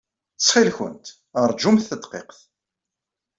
Ttxil-went, 0.35 1.05
ṛjumt 1.49 1.85
tadqiqt. 1.89 2.39